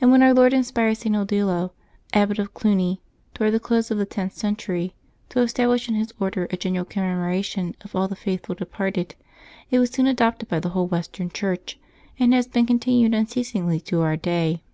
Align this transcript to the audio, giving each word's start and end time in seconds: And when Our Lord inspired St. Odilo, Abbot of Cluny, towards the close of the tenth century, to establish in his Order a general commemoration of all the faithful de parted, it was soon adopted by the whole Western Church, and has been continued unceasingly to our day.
And 0.00 0.10
when 0.10 0.24
Our 0.24 0.34
Lord 0.34 0.52
inspired 0.52 0.96
St. 0.96 1.14
Odilo, 1.14 1.70
Abbot 2.12 2.40
of 2.40 2.52
Cluny, 2.52 3.00
towards 3.32 3.52
the 3.52 3.60
close 3.60 3.92
of 3.92 3.96
the 3.98 4.04
tenth 4.04 4.32
century, 4.32 4.96
to 5.28 5.38
establish 5.38 5.88
in 5.88 5.94
his 5.94 6.12
Order 6.18 6.48
a 6.50 6.56
general 6.56 6.84
commemoration 6.84 7.76
of 7.82 7.94
all 7.94 8.08
the 8.08 8.16
faithful 8.16 8.56
de 8.56 8.66
parted, 8.66 9.14
it 9.70 9.78
was 9.78 9.90
soon 9.90 10.08
adopted 10.08 10.48
by 10.48 10.58
the 10.58 10.70
whole 10.70 10.88
Western 10.88 11.30
Church, 11.30 11.78
and 12.18 12.34
has 12.34 12.48
been 12.48 12.66
continued 12.66 13.14
unceasingly 13.14 13.78
to 13.82 14.00
our 14.00 14.16
day. 14.16 14.64